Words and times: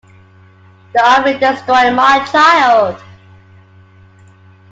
The 0.95 0.99
army 1.05 1.33
destroyed 1.37 1.93
my 1.93 2.25
child. 2.25 2.99